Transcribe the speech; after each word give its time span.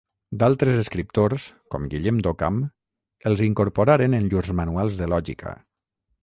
D'altres 0.43 0.77
escriptors, 0.83 1.43
com 1.75 1.85
Guillem 1.91 2.21
d'Occam, 2.27 2.57
els 3.33 3.45
incorporaren 3.49 4.17
en 4.21 4.27
llurs 4.33 4.51
manuals 4.63 4.99
de 5.05 5.11
lògica. 5.15 5.55